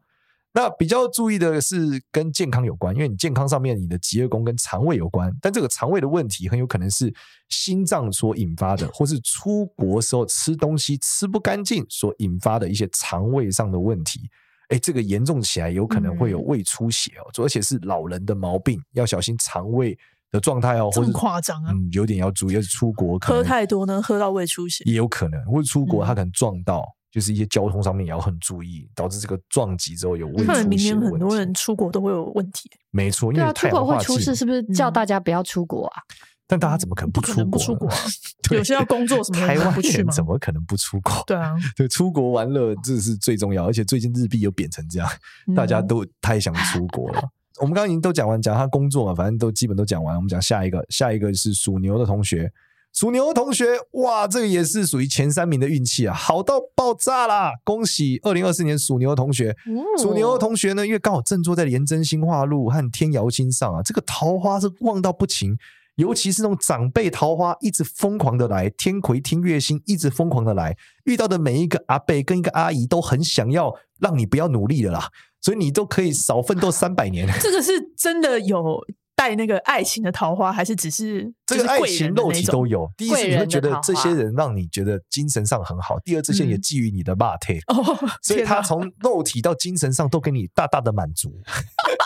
[0.57, 7.13] 那比较注意的是跟健康有关，因为你健康上面你的疾厄宫跟肠胃有关，但这个肠胃的问题很有可能是
[7.49, 14.31] 心脏所引发的，或是出国时候吃东西吃不干净所引发的一些肠胃上的问题。
[14.75, 19.97] 哎，这个严重起来有可能会有胃出血哦，嗯、而且是老人的毛病，要小心肠胃
[20.33, 20.91] 的状态哦。
[20.93, 21.71] 这么夸张啊？
[21.73, 30.47] 嗯，有点要注意，要是出国喝太多呢，喝到胃出血也有可能，或者出国他可能撞到，嗯、就是一些交通上面也要很注意，导致这个撞击之后有胃出血。
[30.47, 32.69] 可能明年很多人出国都会有问题。
[32.91, 36.03] 没错，因为太阳化气，出事是不是叫大家不要出国啊？
[36.11, 37.45] 嗯但大家怎么可能不出国？
[37.47, 37.89] 不出国，
[38.57, 41.13] 有些要工作什么的，台湾人怎么可能不出国？
[41.27, 45.09] 对啊， 对，出国玩乐这是最重要，而且最近日币又贬成这样，
[45.57, 47.23] 大家都太想出国了。
[47.61, 50.17] 我们刚刚已经都讲完，讲他工作嘛，反正都基本都讲完。
[50.17, 52.53] 我们讲下一个，下一个是属牛的同学。
[52.93, 57.51] 属牛的同学，哇，这个也是属于前三名的运气啊，好到爆炸啦！
[57.65, 59.57] 恭喜二零二四年属牛的同学。
[60.01, 65.57] 属牛的同学呢，因为刚好正坐在廉贞星化路和天姚星上啊，这个桃花是旺到不行，
[65.97, 75.09] 尤其是那种长辈桃花一直疯狂的来，天魁听月星一直疯狂的来，遇到的每一个阿伯跟一个阿姨都很想要让你不要努力了啦，
[75.41, 77.29] 所以你都可以少奋斗三百年。
[77.41, 78.85] 这个是真的有。
[79.17, 82.91] 带那个爱情的桃花，还是只是这个爱情肉体都有？
[82.97, 87.77] 第一次你会觉得这些人让你觉得精神上很好；第二，这些也基于你的霸体，嗯，
[88.23, 91.33] 所以他从肉体到精神上都给你大大的满足。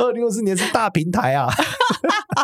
[0.00, 1.48] 二零二四年是大平台啊，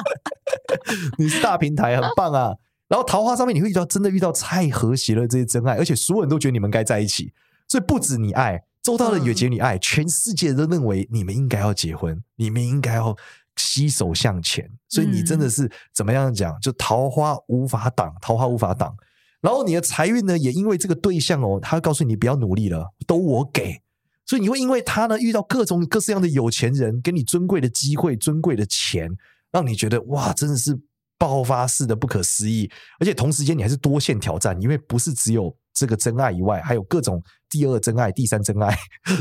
[1.19, 2.55] 你是大平台，很棒啊！
[2.88, 7.33] 然后桃花上面你会遇到真的遇到太和谐了这些真爱，而且所有人都觉得你们该在一起，
[7.66, 8.62] 所以不止你爱。
[8.83, 13.16] 周遭的也觉得你爱，全世界都认为你们应该要结婚，你们应该要
[13.57, 16.57] 携手向前，所以你真的是怎么样讲？
[16.61, 18.95] 就桃花无法挡，桃花无法挡。
[19.40, 23.81] 然后你的财运呢，也因为这个对象哦，他告诉你不要努力了，都我给，
[24.27, 29.11] 所以你会因为他呢，遇到各种各式样的有钱人，给你尊贵的机会、尊贵的钱，
[29.53, 30.79] 让你觉得哇，真的是
[31.19, 32.71] 爆发式的不可思议。
[33.01, 35.57] 而且同时间你还是多线挑战，因为不是只有。
[35.79, 38.75] 这个真爱以外，还有各种第二真爱、第三真爱，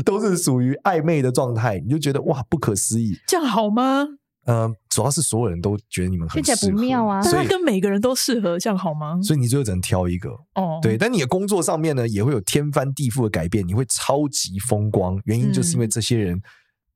[0.06, 3.14] 都是属于暧昧的状态，你就觉得哇，不可思议。
[3.26, 4.06] 这样好吗？
[4.46, 7.22] 嗯、呃，主要是所有人都觉得你们很适合，听起来不妙啊。
[7.22, 9.20] 所以跟每个人都适合，这样好吗？
[9.22, 10.78] 所以你最后只能挑一个哦。
[10.82, 16.40] 对，但你的工作上面呢，也会有天翻地覆的改变，你会超级风光，原因就是因为这些人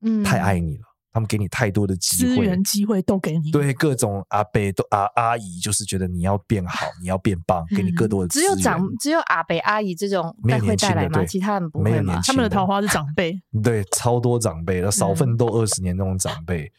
[0.03, 0.83] 嗯太爱你了。
[0.83, 3.51] 嗯他们给你太多的机会，资源机会都给你。
[3.51, 8.29] 对，各种阿伯都阿阿姨，就是觉得你要变好，你要变棒，给你更多的。
[8.29, 11.25] 只有长，只有阿伯阿姨这种会带来吗？
[11.25, 12.21] 其他人不会吗？
[12.25, 16.63] 他们的桃花是长辈， 对，超多长辈，少奋斗二十年那种长辈。
[16.63, 16.71] 嗯、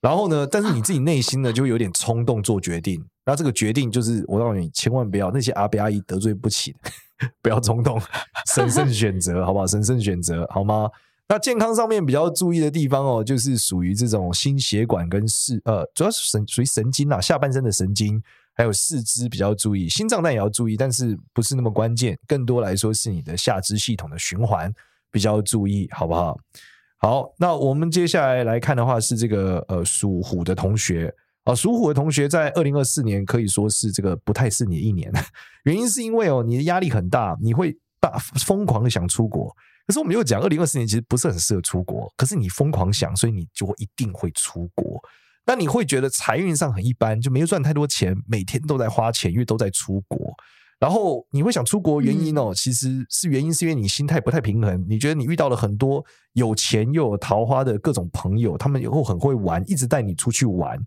[0.00, 3.04] 然后呢，但是你自己内心呢，就有点冲动做决定。
[3.26, 6.78] 那这个决定就是，我告诉你，千万不要那些阿伯阿姨得罪不起的，
[7.42, 8.00] 不要冲动，
[8.52, 9.66] 审慎选择，好不好？
[9.66, 10.88] 审慎选择，好吗？
[11.28, 18.20] 那健康上面比较注意的地方哦，就是属于这种心血管跟视呃，主要是神属于神经啊，下半身的神经
[18.54, 24.72] 还有四肢比较注意，心脏那也要注意，但是不是那么关键，更多来说是你的下肢系统的循环
[25.12, 26.36] 比较注意，好不好？
[27.02, 31.10] 好，那我们接下来来看的话是这个呃属虎的同学
[31.44, 35.10] 啊，属虎的同学在二零二四年可以说是这个不太是你一年，
[35.64, 39.48] 原因是因为哦你的压力很大，你会大疯狂的想出国。
[39.86, 42.12] 可是我们又讲，二零二四年其实不是很适合出国。
[42.18, 45.02] 可是你疯狂想，所以你就会一定会出国。
[45.46, 50.32] 那你会觉得财运上很一般，就没有赚太多钱，每天都在花钱，因为都在出国。
[50.80, 54.84] 然后你会想出国原因哦，其实是原因是因为你心态不太平衡。
[54.88, 60.78] 你觉得你遇到了很多有钱又有桃花的各种朋友，他们以后很会玩，一直带你出去玩。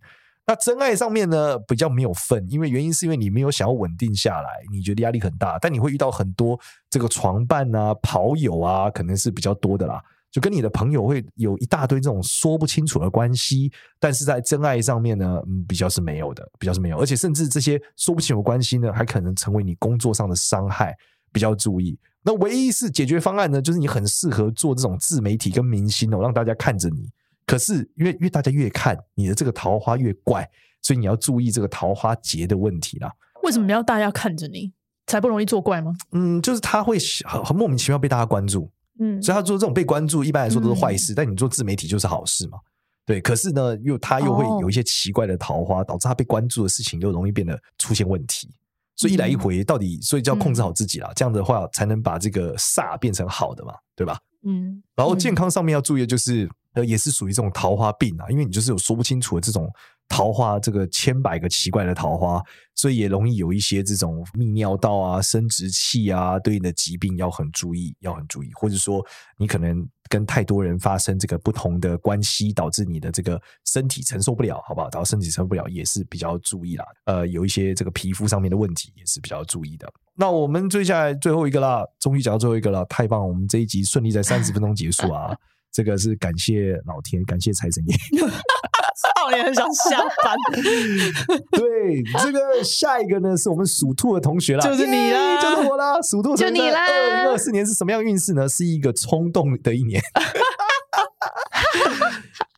[0.46, 10.02] 那真爱上面呢，比较没有份，因为原因是因为你没有想要稳定下来，你觉得压力很大，但你会遇到很多这个床伴啊、跑友啊，可能是比较多的啦，
[10.34, 20.92] 就跟你的朋友会有一大堆这种说不清楚的关系，但是在真爱上面呢，嗯，比较是没有的，比较是没有，而且甚至这些说不清楚的关系呢，还可能成为你工作上的伤害，
[21.32, 21.96] 比较注意。
[22.24, 27.08] 那唯一是解决方案呢，就是你很适合做这种自媒体跟明星哦，让大家看着你。
[27.46, 30.50] 可是，因为因为大家越看你的这个桃花越怪，
[30.82, 33.12] 所以你要注意这个桃花劫的问题啦。
[33.44, 34.72] 为什么要大家看着你
[35.06, 35.94] 才不容易作怪吗？
[36.14, 41.14] 嗯，就是他会很很莫名其妙被大家关注，嗯，所以他做这种被关注，一般来说都是坏事。
[41.14, 42.58] 嗯、但你做自媒体就是好事嘛，
[43.06, 43.20] 对。
[43.22, 48.50] 可是呢，又他又会有一些奇怪的桃花，哦、导致他被关注的事情又容易变得出现问题。
[48.96, 51.10] 所以一来一回，到底所以就要控制好自己啦。
[51.10, 54.18] 嗯、这样的话才能把这个煞变成好的嘛，对吧？
[54.46, 54.82] 嗯。
[54.96, 56.50] 然后健康上面要注意的就是。
[56.76, 59.72] 呃，也是属于这种桃花病啊，因为你就是有说不清楚的这种
[60.08, 62.42] 桃花，这个千百个奇怪的桃花，
[62.76, 69.04] 所以也容易有一些这种泌尿道啊、生殖器啊对应的疾病要很注意，要很注意，或者说
[69.38, 74.90] 你可能跟太多人发生这个不同的关系，导致你的这个身体承受不了，好不好？
[74.90, 76.86] 导致身体承受不了也是比较注意啦。
[77.06, 79.92] 呃，有一些这个皮肤上面的问题也是比较注意的。
[80.16, 83.28] 那我们接下来最后一个啦，终于讲到最后一个了，太棒！
[83.28, 85.36] 我们这一集顺利在三十分钟结束啊。
[85.72, 87.96] 这个是感谢老天，感谢财神爷。
[89.18, 90.38] 少年很想下班。
[91.52, 96.36] 对，这个下一个呢，是我们属兔的同学啦，就是你啦，就是我啦，属兔。
[96.36, 96.86] 就你啦。
[96.88, 98.48] 二零二四年是什么样运势呢？
[98.48, 100.02] 是一个冲动的一年。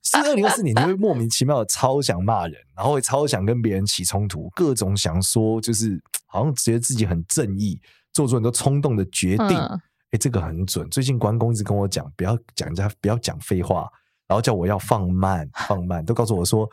[0.04, 7.80] 是二零二四年，你会莫名其妙的超想骂人，然后会超想跟别人起冲突，各种想说，就是好像觉得自己很正义，
[8.14, 9.58] 做出很多冲动的决定。
[9.58, 10.88] 嗯哎，这个很准。
[10.92, 13.90] 最近关公一直跟我讲，不要讲人家，不要讲废话。
[14.28, 16.70] 然后叫我要放慢 放慢，都告诉我说。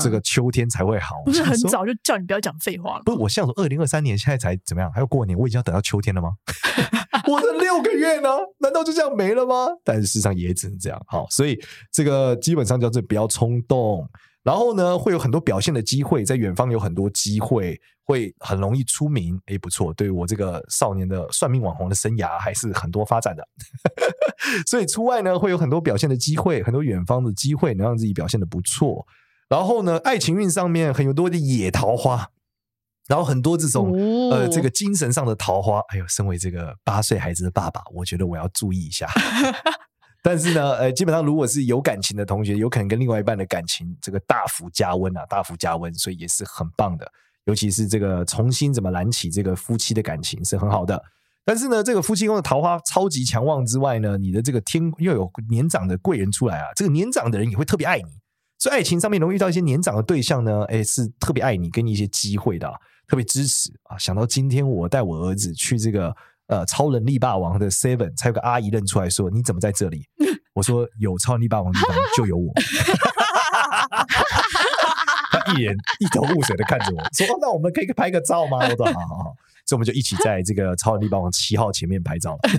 [0.00, 3.02] 这个秋天才会好，不是很早就叫你不要讲废话了。
[3.04, 4.88] 不是，我像说二零二三年现在才怎么样？
[4.92, 6.30] 还要过年，我已经要等到秋天了吗？
[7.26, 8.28] 我的六个月呢？
[8.60, 9.66] 难道就这样没了吗？
[9.82, 11.04] 但是事实上也只能这样。
[11.08, 11.60] 好，所以
[11.90, 14.08] 这个基本上叫做不要冲动。
[14.42, 19.40] 然后呢，会有很多表现的机会，在远方有很多机会，会很容易出名。
[19.46, 23.46] 哎，不错，对于我这个少年的算命网红的生涯还是很多发展的。
[24.66, 29.06] 所以出外呢，会有很多表现的机会，很多远方的机会，能让自己表现的不错。
[29.48, 32.30] 然后呢，爱情运上面很有多的野桃花，
[33.06, 35.78] 然后很多这种、哦、呃，这个精神上的桃花。
[35.90, 39.06] 哎呦，身为这个八岁孩子的爸爸，我觉得我要注意一下。
[40.22, 47.10] 但是呢，呃，基本上如果是有感情的同学，有可能跟另外一半的感情这个大幅加温啊，大幅加温，所以也是很棒的。
[47.44, 51.02] 尤其是这个重新怎么燃起这个夫妻的感情是很好的。
[51.44, 58.04] 但是呢，这个夫妻宫的桃花超级强旺之外呢，你的这个天又有年长的贵人出来啊，这个年长的人也会特别爱你。
[58.58, 62.72] 所以爱情上面容易遇到一些年长的对象呢，哎，是特别爱你，给你一些机会的，
[63.08, 63.98] 特别支持啊。
[63.98, 66.14] 想到今天我带我儿子去这个
[66.52, 70.04] 呃超能力霸王的 Seven，才有个阿姨认出来说：“你怎么在这里？”
[70.52, 72.52] 我说：“有超能力霸王的地方就有我。”
[75.32, 79.34] 他一脸一头雾水的看着我说：“那我们可以拍个照吗？”我说：“好好好。”
[79.64, 82.40] 所以我们就一起在这个超能力霸王七号前面拍照了。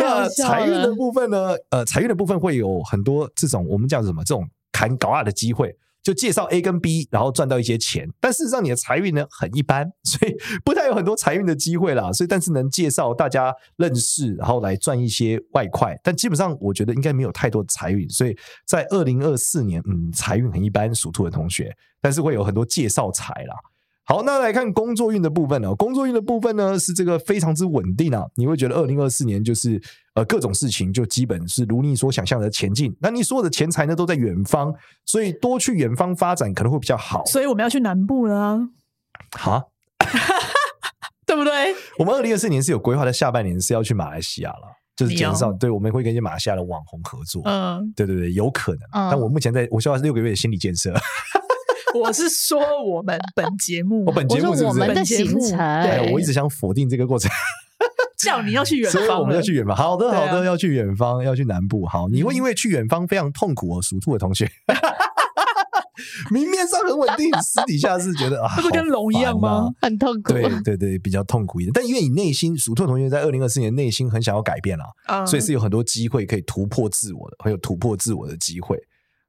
[0.00, 1.54] 那财运的部分呢？
[1.70, 4.24] 呃，财运的部分会有很多这种我们叫什么？
[4.24, 8.08] 这种砍高啊的机会，就介绍 A 跟 B，然后赚到一些钱。
[8.20, 10.34] 但事实上你的财运呢很一般， 所以
[10.64, 12.12] 不太有很多财运的机会啦。
[12.12, 15.98] 所以但是能介绍大家认识，然后来赚一些外快。
[16.02, 18.08] 但基本上我觉得应该没有太多的财运。
[18.10, 18.36] 所以
[18.66, 23.54] 在二零二四年，嗯，财运很一般，属兔的同学，但是会有很多介绍财啦。
[24.04, 25.72] 好，那来看工作运的部分呢？
[25.76, 28.24] 工作运的部分呢是这个非常之稳定啊！
[28.34, 29.80] 你会觉得二零二四年就是
[30.14, 32.94] 呃各种事情就基本是如你所想象的前进。
[33.00, 34.74] 那你所有的钱财呢都在远方，
[35.06, 37.24] 所以多去远方发展可能会比较好。
[37.26, 38.58] 所以我们要去南部了啊！
[39.38, 39.70] 好，
[41.24, 41.72] 对不对？
[41.98, 47.40] 我们二零二四年是有规划的，下半年是要去马来西亚了，就是基本上对，我们会跟一些马来西亚的网红合作。
[47.44, 48.80] 嗯，对对对，有可能。
[48.92, 50.92] 嗯，但我目前在我需要六个月的心理建设。
[51.94, 55.58] 我是说我们 本节目，我本节目是我们的行程。
[55.82, 57.30] 对，我一直想否定这个过程。
[58.18, 59.76] 叫你要去远方，所以我们要去远方。
[59.76, 61.84] 好的，好的，要去远方，要去南部。
[61.86, 64.48] 好，你会因为去远方非常痛苦哦，属兔的同学。
[66.30, 69.68] 明面上很稳定，私底下是觉得啊，这不跟龙一样吗？
[69.80, 70.32] 很痛苦。
[70.32, 71.72] 对对对，比较痛苦一点。
[71.72, 78.78] 但因为你内心属兔的同学在二零二四年内心很想要改变啊，所以是有很多机会可以突破自我的，很有突破自我的机会。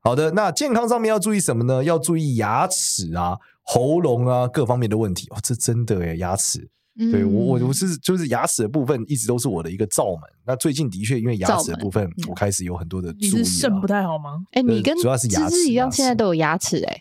[0.03, 1.81] 好的，那健康上面要注意什么呢？
[1.83, 5.27] 要注意牙齿啊、喉咙啊各方面的问题。
[5.29, 10.21] 哦，这真的诶，牙齿，嗯、对我我我是就是牙齿的部分一直都是我的一个罩门。
[10.45, 13.29] 那最近的确因为牙齿的部分，我开始有很多的注意。
[13.29, 14.43] 你是肾不太好吗？
[14.51, 16.99] 哎，你跟主要是牙齿一样，现在都有牙齿哎。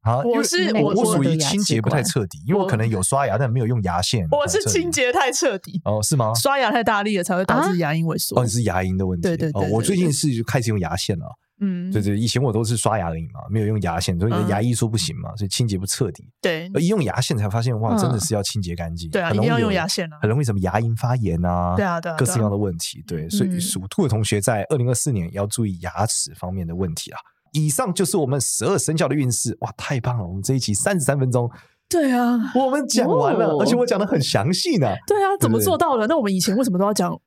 [0.00, 4.26] 啊，我是我我属于清洁不太彻底，因为我可能有刷牙，但没有用牙线。
[4.30, 6.32] 我是清洁太彻底哦，是吗？
[6.34, 8.40] 刷牙太大力了，才会导致牙龈萎缩。
[8.40, 9.28] 哦，你是牙龈的问题。
[9.28, 11.26] 对对对，我最近是开始用牙线了。
[11.60, 16.24] 嗯，对对，以前我都是刷牙而已嘛，没有用牙线，所以你的牙医说不行嘛，所以清洁不彻底。
[16.40, 19.10] 对，而一用牙线才发现，哇，真的是要清洁干净。
[19.10, 23.02] 对啊，一定要用牙线啊，很容易什么牙龈发炎啊，对啊，对，各式各样的问题。
[23.06, 27.18] 对，所以属兔的同学在二零二四年要注意牙齿方面的问题啊。
[27.52, 30.26] 以上就是我们十二生肖的运势，哇，太棒了！
[30.26, 31.50] 我们这一期三十三分钟，
[31.88, 34.86] 对啊，我们讲完了，而且我讲的很详细呢。
[35.06, 36.06] 对啊，怎么做到的？
[36.06, 37.18] 那我们以前为什么都要讲？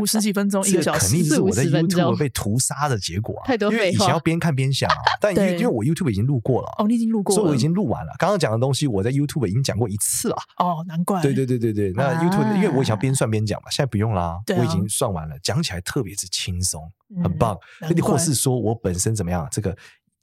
[0.00, 3.46] 五十几分钟，一个小时，肯定是我在 YouTube 被屠杀的结果啊！
[3.46, 8.12] 太多废话，因为以前要边看边想啊， 但因为因为我 YouTube 已经录过了哦，你已经录过了，所以我已经录完了。
[8.18, 10.36] 刚刚讲的东西，我在 YouTube 已经讲过一次了。
[10.58, 11.20] 哦，难怪。
[11.20, 16.90] 对对对对对，那 YouTube 因为我想边算边讲嘛，现在不用啦，我已经算完了，讲起来特别之轻松，
[17.22, 17.58] 很棒。
[18.02, 19.76] 或是说我本身怎么样，这个。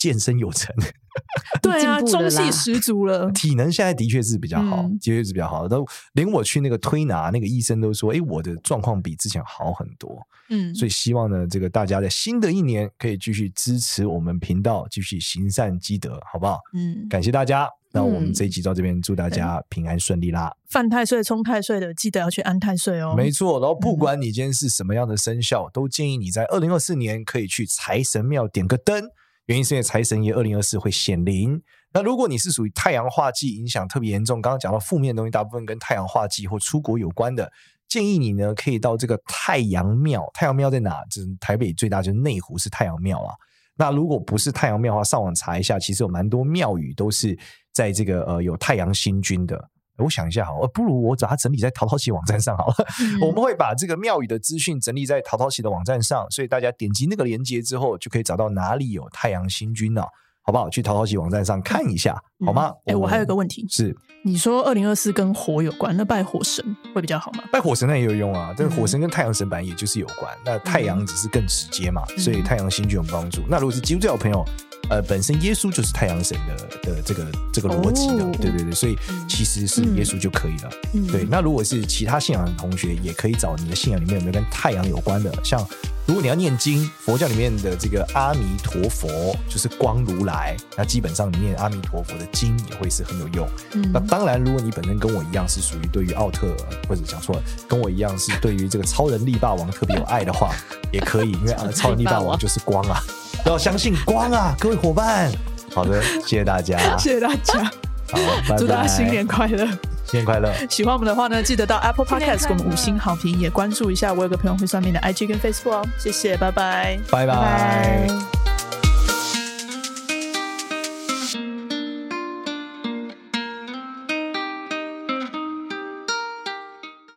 [0.06, 0.72] 健身有成，
[1.60, 3.32] 对啊，中气十足了。
[3.32, 5.68] 体能现在的确是比较好，的确是比较好。
[5.68, 16.60] 都连我去那个推拿，那个医生都说：“哎，我的状况比之前好很多。”嗯，所以希望呢，这个大家在新的一年可以继续支持我们频道，继续行善积德，好不好？
[16.76, 17.68] 嗯，感谢大家。
[17.92, 20.54] 那我们这一集到这边，祝大家平安顺利啦！
[20.70, 23.16] 犯太岁、冲太岁的，记得要去安太岁哦。
[23.18, 29.10] 没错，然后不管你今天是什么样的生肖，都建议你在二零二四年可以去财神庙点个灯。
[29.46, 31.62] 原因是因为财神爷二零二四会显灵。
[31.94, 37.52] 那如果你是属于太阳化忌影响特别严重，刚刚讲到负面的东西大部分跟太阳化忌或出国有关的，
[37.88, 40.30] 建议你呢可以到这个太阳庙。
[40.34, 41.04] 太阳庙在哪？
[41.10, 43.34] 就是台北最大就是内湖是太阳庙啊。
[43.78, 47.38] 那如果不是太阳庙的话，上网查一下，其实有蛮多庙宇都是
[47.72, 49.70] 在这个呃有太阳星君的。
[49.98, 52.76] 我想一下好，不如我把它整理在淘淘奇网站上好了。
[53.02, 60.08] 嗯、 我们会把这个庙宇的资讯整理在淘淘奇的网站上，所以大家点击那个链接之后，就可以找到哪里有太阳星君了、啊。
[60.48, 60.70] 好不好？
[60.70, 62.72] 去淘淘喜网站上看一下，嗯、好吗？
[62.86, 67.44] 哎、欸，我还有一个问题，是你说二零二四跟火有关，那拜火神会比较好吗？
[67.52, 73.42] 拜火神那也有用啊，但是火神跟太阳神版也就是有关，嗯、那太阳只是更直接嘛，嗯、所以太阳星君有帮助。
[73.50, 74.46] 那如果是基督教的朋友，
[74.90, 80.70] 呃，本身耶稣就是太阳神的的这个这个逻辑的，哦、对对对，所以其实是耶稣就可以了。
[80.94, 85.66] 嗯、对，那如果是其他信仰的同学，也可以找你的信仰里面有没有跟太阳有关的，像。
[86.08, 93.48] 如果你要念经，佛教里面的这个阿弥陀佛就是光如来，那基本上你念阿弥陀佛的经也会是很有用。
[93.74, 96.56] 嗯，那当然，如果你本身跟我一样是属于对于奥特，
[96.88, 100.54] 或者讲错了，跟我一样是对于这个超人力霸王特别有爱的话，
[100.94, 103.02] 也可以，因为啊，超人力霸王就是光啊，
[103.46, 105.32] 要相信光啊，各位伙伴。
[105.74, 107.64] 好的，谢谢大家，谢谢大家，
[108.12, 109.68] 好，拜拜，祝大家新年快乐。
[110.06, 110.54] 新年快乐！
[110.70, 115.88] 喜欢我们的话呢，记得到 Apple Podcast 给我们五星好评，也关注一下我有个朋友会算命的 IG 跟 Facebook 哦。
[115.98, 118.08] 谢谢，拜拜，拜拜。